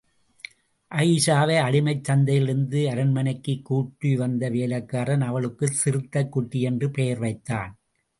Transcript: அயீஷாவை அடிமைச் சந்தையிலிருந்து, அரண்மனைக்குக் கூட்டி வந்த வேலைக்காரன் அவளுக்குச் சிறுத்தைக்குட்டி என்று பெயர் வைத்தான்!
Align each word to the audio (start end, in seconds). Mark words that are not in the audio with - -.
அயீஷாவை 0.91 1.57
அடிமைச் 1.61 2.03
சந்தையிலிருந்து, 2.03 2.89
அரண்மனைக்குக் 2.89 3.65
கூட்டி 3.65 4.15
வந்த 4.15 4.49
வேலைக்காரன் 4.49 5.21
அவளுக்குச் 5.21 5.77
சிறுத்தைக்குட்டி 5.81 6.61
என்று 6.61 6.91
பெயர் 6.91 7.19
வைத்தான்! 7.19 7.71